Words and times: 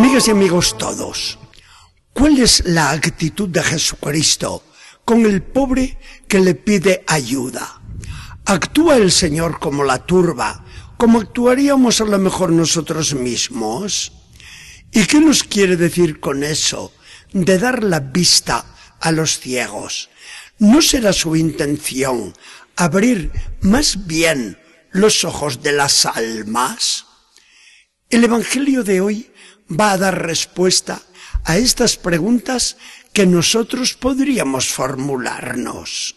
Amigas 0.00 0.28
y 0.28 0.30
amigos 0.30 0.78
todos, 0.78 1.38
¿cuál 2.14 2.38
es 2.38 2.62
la 2.64 2.90
actitud 2.90 3.50
de 3.50 3.62
Jesucristo 3.62 4.64
con 5.04 5.26
el 5.26 5.42
pobre 5.42 5.98
que 6.26 6.40
le 6.40 6.54
pide 6.54 7.04
ayuda? 7.06 7.82
¿Actúa 8.46 8.96
el 8.96 9.12
Señor 9.12 9.60
como 9.60 9.84
la 9.84 9.98
turba, 10.06 10.64
como 10.96 11.20
actuaríamos 11.20 12.00
a 12.00 12.06
lo 12.06 12.18
mejor 12.18 12.50
nosotros 12.50 13.12
mismos? 13.12 14.12
¿Y 14.90 15.04
qué 15.04 15.20
nos 15.20 15.44
quiere 15.44 15.76
decir 15.76 16.18
con 16.18 16.44
eso 16.44 16.94
de 17.34 17.58
dar 17.58 17.84
la 17.84 18.00
vista 18.00 18.64
a 19.00 19.12
los 19.12 19.38
ciegos? 19.38 20.08
¿No 20.58 20.80
será 20.80 21.12
su 21.12 21.36
intención 21.36 22.32
abrir 22.74 23.30
más 23.60 24.06
bien 24.06 24.58
los 24.92 25.24
ojos 25.24 25.62
de 25.62 25.72
las 25.72 26.06
almas? 26.06 27.04
El 28.08 28.24
Evangelio 28.24 28.82
de 28.82 29.02
hoy 29.02 29.29
va 29.70 29.92
a 29.92 29.98
dar 29.98 30.26
respuesta 30.26 31.00
a 31.44 31.56
estas 31.56 31.96
preguntas 31.96 32.76
que 33.12 33.26
nosotros 33.26 33.94
podríamos 33.94 34.68
formularnos. 34.68 36.16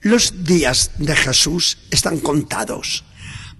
Los 0.00 0.44
días 0.44 0.92
de 0.98 1.14
Jesús 1.14 1.78
están 1.90 2.18
contados. 2.18 3.04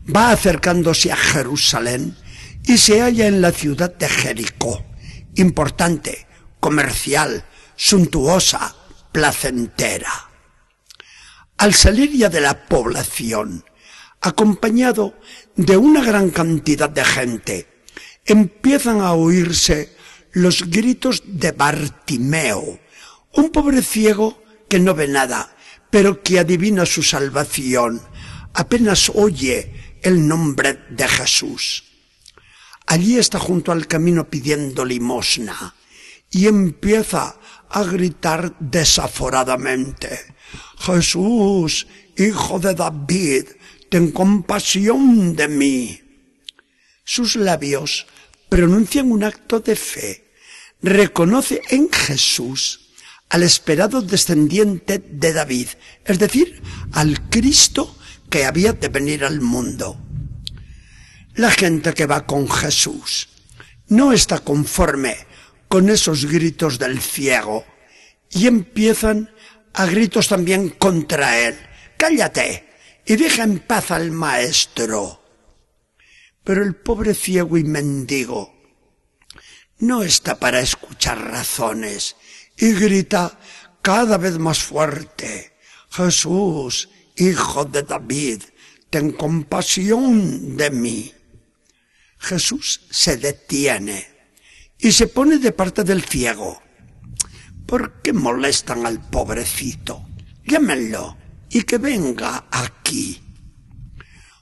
Va 0.04 0.32
acercándose 0.32 1.12
a 1.12 1.16
Jerusalén 1.16 2.16
y 2.64 2.78
se 2.78 3.00
halla 3.00 3.28
en 3.28 3.40
la 3.40 3.52
ciudad 3.52 3.94
de 3.94 4.08
Jericó, 4.08 4.84
importante, 5.36 6.26
comercial, 6.58 7.44
suntuosa, 7.76 8.74
placentera. 9.12 10.12
Al 11.58 11.74
salir 11.74 12.10
ya 12.12 12.28
de 12.28 12.40
la 12.40 12.66
población, 12.66 13.64
acompañado 14.20 15.14
de 15.54 15.76
una 15.76 16.02
gran 16.02 16.30
cantidad 16.30 16.90
de 16.90 17.04
gente, 17.04 17.71
empiezan 18.24 19.00
a 19.00 19.12
oírse 19.12 19.94
los 20.32 20.70
gritos 20.70 21.22
de 21.26 21.52
Bartimeo, 21.52 22.80
un 23.34 23.50
pobre 23.50 23.82
ciego 23.82 24.42
que 24.68 24.78
no 24.78 24.94
ve 24.94 25.08
nada, 25.08 25.54
pero 25.90 26.22
que 26.22 26.38
adivina 26.38 26.86
su 26.86 27.02
salvación, 27.02 28.00
apenas 28.54 29.10
oye 29.14 29.98
el 30.02 30.26
nombre 30.26 30.78
de 30.90 31.06
Jesús. 31.06 31.84
Allí 32.86 33.18
está 33.18 33.38
junto 33.38 33.72
al 33.72 33.86
camino 33.86 34.28
pidiendo 34.28 34.84
limosna 34.84 35.74
y 36.30 36.46
empieza 36.46 37.36
a 37.68 37.84
gritar 37.84 38.54
desaforadamente, 38.58 40.18
Jesús, 40.78 41.86
hijo 42.16 42.58
de 42.58 42.74
David, 42.74 43.44
ten 43.88 44.10
compasión 44.10 45.34
de 45.36 45.48
mí. 45.48 46.01
Sus 47.04 47.36
labios 47.36 48.06
pronuncian 48.48 49.10
un 49.10 49.24
acto 49.24 49.60
de 49.60 49.76
fe. 49.76 50.32
Reconoce 50.82 51.62
en 51.70 51.90
Jesús 51.90 52.90
al 53.28 53.42
esperado 53.42 54.02
descendiente 54.02 54.98
de 54.98 55.32
David, 55.32 55.68
es 56.04 56.18
decir, 56.18 56.62
al 56.92 57.30
Cristo 57.30 57.96
que 58.28 58.44
había 58.44 58.74
de 58.74 58.88
venir 58.88 59.24
al 59.24 59.40
mundo. 59.40 59.98
La 61.34 61.50
gente 61.50 61.94
que 61.94 62.04
va 62.04 62.26
con 62.26 62.48
Jesús 62.48 63.28
no 63.88 64.12
está 64.12 64.40
conforme 64.40 65.16
con 65.68 65.88
esos 65.88 66.26
gritos 66.26 66.78
del 66.78 67.00
ciego 67.00 67.64
y 68.30 68.46
empiezan 68.46 69.30
a 69.72 69.86
gritos 69.86 70.28
también 70.28 70.68
contra 70.68 71.38
él. 71.38 71.56
Cállate 71.96 72.68
y 73.06 73.16
deja 73.16 73.44
en 73.44 73.60
paz 73.60 73.90
al 73.90 74.10
maestro. 74.10 75.21
Pero 76.44 76.64
el 76.64 76.74
pobre 76.74 77.14
ciego 77.14 77.56
y 77.56 77.64
mendigo 77.64 78.54
no 79.78 80.02
está 80.02 80.38
para 80.38 80.60
escuchar 80.60 81.18
razones 81.18 82.16
y 82.56 82.72
grita 82.72 83.38
cada 83.80 84.16
vez 84.16 84.38
más 84.38 84.62
fuerte, 84.62 85.56
Jesús, 85.90 86.88
hijo 87.16 87.64
de 87.64 87.82
David, 87.82 88.42
ten 88.90 89.12
compasión 89.12 90.56
de 90.56 90.70
mí. 90.70 91.12
Jesús 92.18 92.86
se 92.90 93.16
detiene 93.16 94.06
y 94.78 94.92
se 94.92 95.08
pone 95.08 95.38
de 95.38 95.50
parte 95.50 95.82
del 95.82 96.04
ciego. 96.04 96.62
¿Por 97.66 98.02
qué 98.02 98.12
molestan 98.12 98.86
al 98.86 99.00
pobrecito? 99.00 100.06
Llámenlo 100.44 101.16
y 101.50 101.62
que 101.62 101.78
venga 101.78 102.46
aquí. 102.50 103.20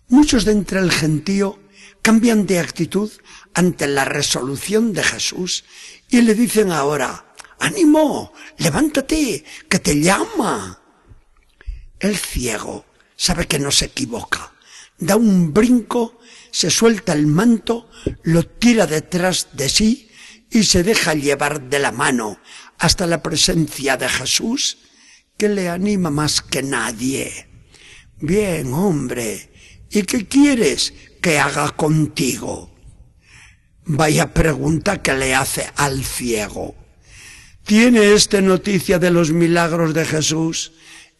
Muchos 0.09 0.45
de 0.45 0.53
entre 0.53 0.81
el 0.81 0.91
gentío 0.91 1.60
cambian 2.03 2.47
de 2.47 2.59
actitud 2.59 3.11
ante 3.55 3.87
la 3.87 4.05
resolución 4.05 4.93
de 4.93 5.03
Jesús 5.03 5.65
y 6.09 6.23
le 6.23 6.35
dicen 6.35 6.73
ahora, 6.73 7.35
ánimo, 7.59 8.33
levántate, 8.59 9.45
que 9.69 9.79
te 9.79 10.01
llama. 10.01 10.83
El 11.99 12.17
ciego 12.17 12.87
sabe 13.17 13.47
que 13.47 13.59
no 13.59 13.71
se 13.71 13.87
equivoca, 13.87 14.53
da 14.99 15.17
un 15.17 15.53
brinco, 15.53 16.19
se 16.51 16.71
suelta 16.71 17.13
el 17.13 17.27
manto, 17.27 17.91
lo 18.23 18.45
tira 18.45 18.87
detrás 18.87 19.49
de 19.53 19.69
sí 19.69 20.11
y 20.51 20.65
se 20.65 20.83
deja 20.83 21.15
llevar 21.15 21.69
de 21.69 21.79
la 21.79 21.93
mano 21.93 22.41
hasta 22.79 23.07
la 23.07 23.23
presencia 23.23 23.97
de 23.97 24.09
Jesús, 24.09 24.79
que 25.37 25.49
le 25.49 25.69
anima 25.69 26.11
más 26.11 26.41
que 26.41 26.63
nadie. 26.63 27.49
Bien, 28.19 28.73
hombre, 28.73 29.53
¿y 29.91 30.03
qué 30.03 30.27
quieres? 30.27 30.93
Que 31.21 31.39
haga 31.39 31.71
contigo? 31.71 32.71
Vaya 33.85 34.33
pregunta 34.33 35.03
que 35.03 35.15
le 35.15 35.35
hace 35.35 35.71
al 35.77 36.05
ciego. 36.05 36.75
¿Tiene 37.65 38.15
este 38.15 38.43
noticia 38.43 38.99
de 38.99 39.11
los 39.11 39.33
milagros 39.33 39.95
de 39.95 40.05
Jesús? 40.05 40.73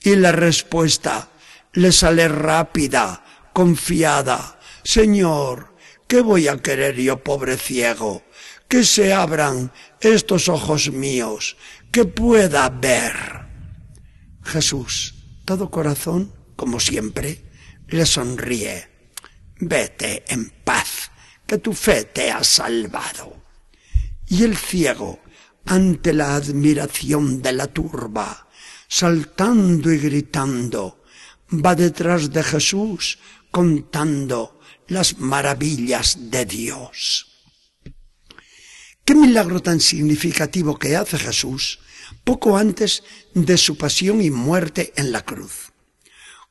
Y 0.03 0.17
la 0.17 0.33
respuesta 0.33 1.31
le 1.73 1.93
sale 1.93 2.29
rápida, 2.29 3.25
confiada. 3.53 4.59
Señor, 4.83 5.75
¿qué 6.07 6.21
voy 6.21 6.49
a 6.49 6.57
querer 6.59 6.97
yo, 6.97 7.23
pobre 7.23 7.57
ciego? 7.57 8.23
Que 8.69 8.85
se 8.85 9.13
abran 9.13 9.73
estos 10.01 10.49
ojos 10.49 10.91
míos, 10.91 11.57
que 11.91 12.05
pueda 12.05 12.69
ver. 12.69 13.15
Jesús, 14.45 15.15
todo 15.45 15.71
corazón, 15.71 16.33
como 16.57 16.81
siempre, 16.81 17.43
le 17.89 18.07
sonríe 18.07 18.91
vete 19.61 20.25
en 20.29 20.51
paz, 20.65 21.11
que 21.47 21.59
tu 21.59 21.73
fe 21.73 22.05
te 22.05 22.31
ha 22.31 22.43
salvado. 22.43 23.43
Y 24.27 24.45
el 24.45 24.57
ciego, 24.57 25.21
ante 25.67 26.13
la 26.13 26.35
admiración 26.37 27.43
de 27.43 27.53
la 27.53 27.67
turba, 27.67 28.49
saltando 28.89 29.93
y 29.93 29.99
gritando, 29.99 31.03
va 31.53 31.75
detrás 31.75 32.31
de 32.33 32.43
Jesús 32.43 33.19
contando 33.51 34.61
las 34.89 35.19
maravillas 35.19 36.31
de 36.31 36.45
Dios. 36.45 37.27
Qué 39.05 39.15
milagro 39.15 39.61
tan 39.61 39.81
significativo 39.81 40.79
que 40.79 40.97
hace 40.97 41.19
Jesús 41.19 41.81
poco 42.25 42.57
antes 42.57 43.03
de 43.35 43.57
su 43.57 43.77
pasión 43.77 44.23
y 44.23 44.31
muerte 44.31 44.93
en 44.97 45.13
la 45.13 45.25
cruz. 45.25 45.73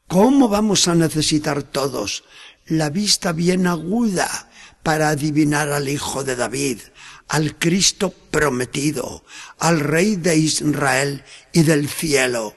¿Cómo 0.08 0.50
vamos 0.50 0.88
a 0.88 0.96
necesitar 0.96 1.64
todos 1.64 2.24
la 2.70 2.90
vista 2.90 3.34
bien 3.34 3.68
aguda 3.68 4.50
para 4.84 5.10
adivinar 5.10 5.72
al 5.72 5.90
Hijo 5.90 6.24
de 6.24 6.36
David, 6.36 6.80
al 7.28 7.58
Cristo 7.58 8.12
prometido, 8.32 9.24
al 9.58 9.80
Rey 9.80 10.16
de 10.16 10.38
Israel 10.38 11.24
y 11.52 11.64
del 11.64 11.90
cielo, 11.90 12.56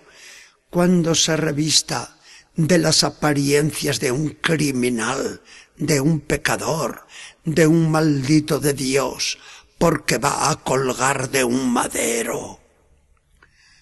cuando 0.70 1.14
se 1.14 1.37
revista 1.37 2.17
de 2.56 2.79
las 2.79 3.05
apariencias 3.05 4.00
de 4.00 4.12
un 4.12 4.29
criminal, 4.31 5.43
de 5.76 6.00
un 6.00 6.20
pecador, 6.20 7.06
de 7.44 7.67
un 7.67 7.91
maldito 7.91 8.61
de 8.61 8.75
Dios, 8.75 9.38
porque 9.79 10.19
va 10.19 10.50
a 10.50 10.56
colgar 10.56 11.31
de 11.31 11.44
un 11.44 11.73
madero. 11.73 12.61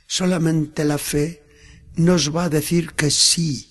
Solamente 0.06 0.84
la 0.84 0.98
fe 0.98 1.42
nos 1.96 2.34
va 2.34 2.44
a 2.44 2.48
decir 2.48 2.92
que 2.92 3.10
sí, 3.10 3.68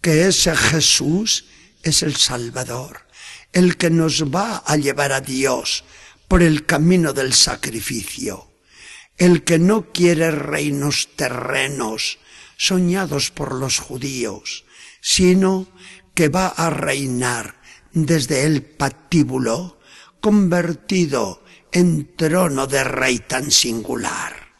que 0.00 0.26
ese 0.26 0.54
Jesús 0.54 1.46
es 1.82 2.02
el 2.02 2.16
Salvador, 2.16 3.06
el 3.52 3.76
que 3.76 3.90
nos 3.90 4.24
va 4.24 4.58
a 4.58 4.76
llevar 4.76 5.12
a 5.12 5.20
Dios 5.20 5.84
por 6.28 6.42
el 6.42 6.66
camino 6.66 7.12
del 7.12 7.34
sacrificio, 7.34 8.50
el 9.18 9.44
que 9.44 9.58
no 9.58 9.92
quiere 9.92 10.30
reinos 10.30 11.08
terrenos 11.16 12.18
soñados 12.56 13.30
por 13.30 13.54
los 13.54 13.78
judíos, 13.78 14.64
sino 15.00 15.68
que 16.14 16.28
va 16.28 16.46
a 16.46 16.70
reinar 16.70 17.60
desde 17.92 18.44
el 18.44 18.62
patíbulo 18.62 19.80
convertido 20.20 21.42
en 21.72 22.14
trono 22.16 22.66
de 22.66 22.84
rey 22.84 23.18
tan 23.18 23.50
singular. 23.50 24.52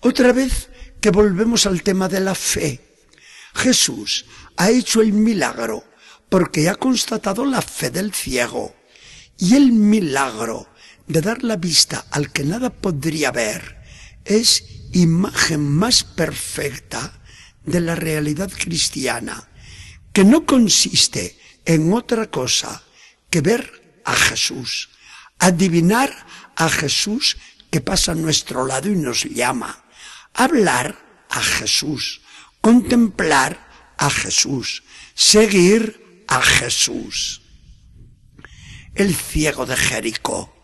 Otra 0.00 0.32
vez 0.32 0.68
que 1.00 1.10
volvemos 1.10 1.66
al 1.66 1.82
tema 1.82 2.08
de 2.08 2.20
la 2.20 2.34
fe. 2.34 2.91
Jesús 3.54 4.26
ha 4.56 4.70
hecho 4.70 5.00
el 5.00 5.12
milagro 5.12 5.84
porque 6.28 6.68
ha 6.68 6.74
constatado 6.74 7.44
la 7.44 7.60
fe 7.60 7.90
del 7.90 8.12
ciego 8.14 8.74
Y 9.38 9.54
el 9.54 9.72
milagro 9.72 10.68
de 11.06 11.20
dar 11.20 11.42
la 11.42 11.56
vista 11.56 12.06
al 12.10 12.32
que 12.32 12.44
nada 12.44 12.70
podría 12.70 13.30
ver 13.32 13.82
es 14.24 14.64
imagen 14.92 15.68
más 15.68 16.04
perfecta 16.04 17.20
de 17.64 17.80
la 17.80 17.94
realidad 17.94 18.50
cristiana, 18.50 19.48
que 20.12 20.24
no 20.24 20.46
consiste 20.46 21.38
en 21.64 21.92
otra 21.92 22.30
cosa 22.30 22.82
que 23.30 23.40
ver 23.40 24.00
a 24.04 24.14
Jesús, 24.14 24.90
adivinar 25.38 26.26
a 26.56 26.68
Jesús 26.68 27.36
que 27.70 27.80
pasa 27.80 28.12
a 28.12 28.16
nuestro 28.16 28.66
lado 28.66 28.88
y 28.88 28.96
nos 28.96 29.24
llama, 29.24 29.84
hablar 30.34 31.24
a 31.30 31.40
Jesús, 31.40 32.20
contemplar 32.62 33.68
a 33.98 34.08
Jesús, 34.08 34.82
seguir 35.14 36.24
a 36.28 36.40
Jesús. 36.40 37.42
El 38.94 39.14
ciego 39.14 39.66
de 39.66 39.76
Jericó 39.76 40.54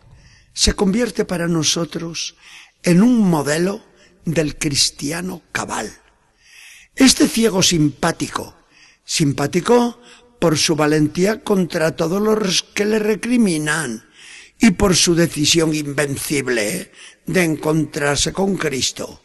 se 0.55 0.73
convierte 0.73 1.27
para 1.27 1.47
nosotros 1.47 2.37
en 2.83 3.03
un 3.03 3.29
modelo 3.29 3.85
del 4.25 4.57
cristiano 4.57 5.43
cabal. 5.53 5.93
Este 6.97 7.29
ciego 7.29 7.63
simpático, 7.63 8.57
simpático 9.05 10.01
por 10.41 10.57
su 10.57 10.77
valentía 10.77 11.45
contra 11.45 11.95
todos 11.97 12.23
los 12.23 12.63
que 12.63 12.87
le 12.87 12.99
recriminan, 12.99 14.09
y 14.61 14.73
por 14.73 14.97
su 14.97 15.15
decisión 15.15 15.75
invencible 15.75 16.91
de 17.27 17.45
encontrarse 17.45 18.33
con 18.33 18.57
Cristo. 18.57 19.23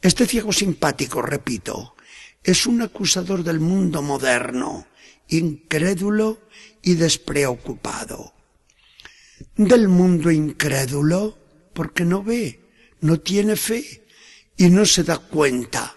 Este 0.00 0.26
ciego 0.26 0.52
simpático, 0.52 1.20
repito, 1.20 1.96
es 2.42 2.66
un 2.66 2.82
acusador 2.82 3.44
del 3.44 3.60
mundo 3.60 4.02
moderno, 4.02 4.86
incrédulo 5.28 6.40
y 6.82 6.94
despreocupado. 6.94 8.34
Del 9.56 9.88
mundo 9.88 10.30
incrédulo 10.30 11.38
porque 11.72 12.04
no 12.04 12.22
ve, 12.22 12.60
no 13.00 13.20
tiene 13.20 13.56
fe 13.56 14.04
y 14.56 14.68
no 14.68 14.84
se 14.84 15.04
da 15.04 15.18
cuenta 15.18 15.96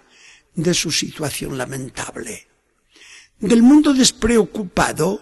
de 0.55 0.73
su 0.73 0.91
situación 0.91 1.57
lamentable. 1.57 2.47
Del 3.39 3.61
mundo 3.61 3.93
despreocupado 3.93 5.21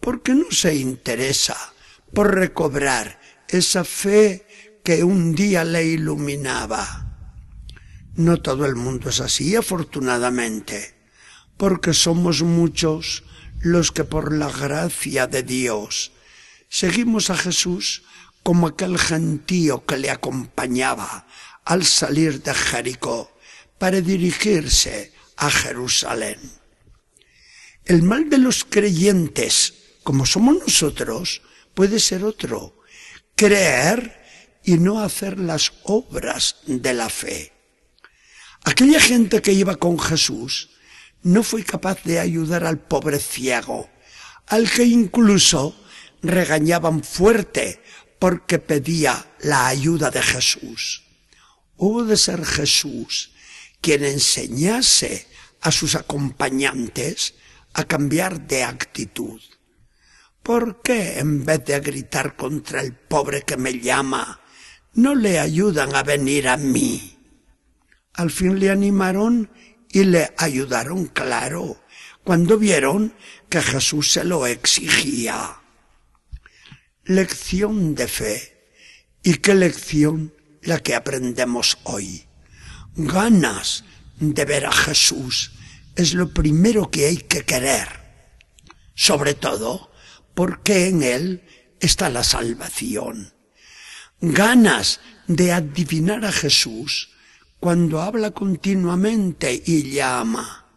porque 0.00 0.34
no 0.34 0.50
se 0.50 0.74
interesa 0.74 1.56
por 2.12 2.34
recobrar 2.34 3.20
esa 3.48 3.84
fe 3.84 4.46
que 4.84 5.02
un 5.02 5.34
día 5.34 5.64
le 5.64 5.84
iluminaba. 5.84 7.05
No 8.16 8.38
todo 8.38 8.64
el 8.64 8.76
mundo 8.76 9.10
es 9.10 9.20
así, 9.20 9.56
afortunadamente, 9.56 10.94
porque 11.58 11.92
somos 11.92 12.42
muchos 12.42 13.24
los 13.60 13.92
que 13.92 14.04
por 14.04 14.32
la 14.32 14.50
gracia 14.50 15.26
de 15.26 15.42
Dios 15.42 16.12
seguimos 16.68 17.30
a 17.30 17.36
Jesús 17.36 18.04
como 18.42 18.68
aquel 18.68 18.98
gentío 18.98 19.84
que 19.84 19.98
le 19.98 20.10
acompañaba 20.10 21.26
al 21.64 21.84
salir 21.84 22.42
de 22.42 22.54
Jericó 22.54 23.36
para 23.78 24.00
dirigirse 24.00 25.12
a 25.36 25.50
Jerusalén. 25.50 26.38
El 27.84 28.02
mal 28.02 28.30
de 28.30 28.38
los 28.38 28.64
creyentes, 28.64 29.74
como 30.02 30.24
somos 30.24 30.56
nosotros, 30.58 31.42
puede 31.74 32.00
ser 32.00 32.24
otro. 32.24 32.80
Creer 33.34 34.24
y 34.64 34.78
no 34.78 35.00
hacer 35.00 35.38
las 35.38 35.72
obras 35.82 36.56
de 36.66 36.94
la 36.94 37.10
fe. 37.10 37.55
Aquella 38.66 38.98
gente 38.98 39.42
que 39.42 39.52
iba 39.52 39.76
con 39.76 39.96
Jesús 39.96 40.70
no 41.22 41.44
fue 41.44 41.62
capaz 41.62 42.02
de 42.02 42.18
ayudar 42.18 42.64
al 42.64 42.80
pobre 42.80 43.20
ciego, 43.20 43.88
al 44.48 44.68
que 44.68 44.82
incluso 44.82 45.80
regañaban 46.20 47.04
fuerte 47.04 47.80
porque 48.18 48.58
pedía 48.58 49.24
la 49.38 49.68
ayuda 49.68 50.10
de 50.10 50.20
Jesús. 50.20 51.04
Hubo 51.76 52.04
de 52.04 52.16
ser 52.16 52.44
Jesús 52.44 53.30
quien 53.80 54.04
enseñase 54.04 55.28
a 55.60 55.70
sus 55.70 55.94
acompañantes 55.94 57.34
a 57.72 57.84
cambiar 57.84 58.48
de 58.48 58.64
actitud. 58.64 59.40
¿Por 60.42 60.82
qué 60.82 61.20
en 61.20 61.44
vez 61.44 61.64
de 61.66 61.78
gritar 61.78 62.34
contra 62.34 62.80
el 62.80 62.94
pobre 62.94 63.42
que 63.42 63.56
me 63.56 63.78
llama, 63.78 64.40
no 64.94 65.14
le 65.14 65.38
ayudan 65.38 65.94
a 65.94 66.02
venir 66.02 66.48
a 66.48 66.56
mí? 66.56 67.15
Al 68.16 68.30
fin 68.30 68.58
le 68.58 68.70
animaron 68.70 69.50
y 69.90 70.04
le 70.04 70.32
ayudaron, 70.38 71.06
claro, 71.06 71.82
cuando 72.24 72.58
vieron 72.58 73.14
que 73.48 73.60
Jesús 73.60 74.10
se 74.10 74.24
lo 74.24 74.46
exigía. 74.46 75.60
Lección 77.04 77.94
de 77.94 78.08
fe. 78.08 78.70
¿Y 79.22 79.34
qué 79.34 79.54
lección 79.54 80.34
la 80.62 80.78
que 80.78 80.94
aprendemos 80.94 81.78
hoy? 81.84 82.24
Ganas 82.94 83.84
de 84.18 84.44
ver 84.44 84.64
a 84.66 84.72
Jesús 84.72 85.52
es 85.94 86.14
lo 86.14 86.32
primero 86.32 86.90
que 86.90 87.06
hay 87.06 87.18
que 87.18 87.44
querer. 87.44 87.88
Sobre 88.94 89.34
todo, 89.34 89.92
porque 90.34 90.88
en 90.88 91.02
Él 91.02 91.44
está 91.80 92.08
la 92.08 92.24
salvación. 92.24 93.34
Ganas 94.20 95.00
de 95.26 95.52
adivinar 95.52 96.24
a 96.24 96.32
Jesús 96.32 97.10
cuando 97.66 98.00
habla 98.00 98.30
continuamente 98.30 99.60
y 99.66 99.90
llama. 99.90 100.68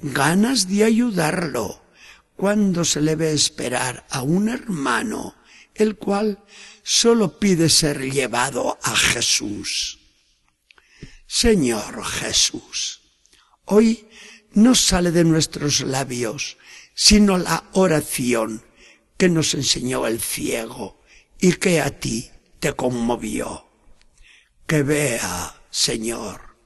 Ganas 0.00 0.66
de 0.66 0.84
ayudarlo 0.84 1.82
cuando 2.36 2.86
se 2.86 3.02
le 3.02 3.16
ve 3.16 3.34
esperar 3.34 4.06
a 4.08 4.22
un 4.22 4.48
hermano, 4.48 5.34
el 5.74 5.96
cual 5.96 6.42
solo 6.82 7.38
pide 7.38 7.68
ser 7.68 8.00
llevado 8.10 8.78
a 8.82 8.96
Jesús. 8.96 9.98
Señor 11.26 12.02
Jesús, 12.02 13.02
hoy 13.66 14.08
no 14.52 14.74
sale 14.74 15.10
de 15.10 15.24
nuestros 15.24 15.80
labios 15.80 16.56
sino 16.94 17.36
la 17.36 17.62
oración 17.74 18.64
que 19.18 19.28
nos 19.28 19.52
enseñó 19.52 20.06
el 20.06 20.22
ciego 20.22 21.02
y 21.38 21.52
que 21.52 21.82
a 21.82 21.90
ti 21.90 22.30
te 22.58 22.72
conmovió. 22.72 23.66
Que 24.66 24.82
vea, 24.82 25.56
Señor, 25.76 26.56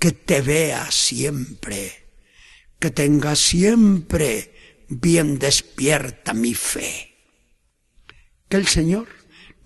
que 0.00 0.10
te 0.10 0.40
vea 0.40 0.90
siempre, 0.90 2.10
que 2.80 2.90
tenga 2.90 3.36
siempre 3.36 4.84
bien 4.88 5.38
despierta 5.38 6.34
mi 6.34 6.54
fe. 6.54 7.14
Que 8.48 8.56
el 8.56 8.66
Señor 8.66 9.06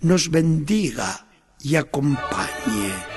nos 0.01 0.29
bendiga 0.29 1.27
y 1.59 1.77
acompañe. 1.77 3.14